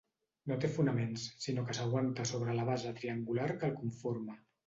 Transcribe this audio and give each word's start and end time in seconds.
No 0.51 0.55
té 0.61 0.69
fonaments, 0.77 1.25
sinó 1.43 1.65
que 1.67 1.75
s’aguanta 1.81 2.25
sobre 2.31 2.57
la 2.61 2.65
base 2.71 2.95
triangular 3.01 3.49
que 3.59 3.71
el 3.73 3.79
conforma. 3.85 4.39